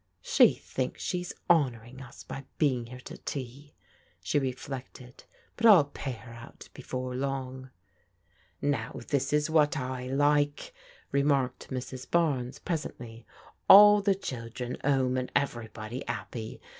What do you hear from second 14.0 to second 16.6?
the children 'ome and everybody 'appy.